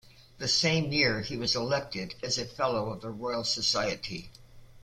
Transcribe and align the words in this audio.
The 0.39 0.47
same 0.47 0.91
year 0.91 1.21
he 1.21 1.37
was 1.37 1.55
elected 1.55 2.15
as 2.23 2.39
a 2.39 2.45
Fellow 2.45 2.89
of 2.89 3.01
the 3.01 3.11
Royal 3.11 3.43
Society. 3.43 4.31